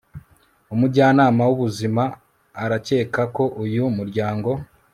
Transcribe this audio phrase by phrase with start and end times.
[0.73, 2.03] umujyanama w'ubuzima
[2.63, 4.49] arakeka ko uyu muryango